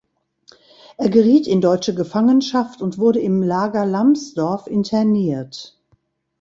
Er 0.97 1.09
geriet 1.11 1.45
in 1.45 1.61
deutsche 1.61 1.93
Gefangenschaft 1.93 2.81
und 2.81 2.97
wurde 2.97 3.19
im 3.19 3.43
Lager 3.43 3.85
Lamsdorf 3.85 4.65
interniert. 4.65 5.79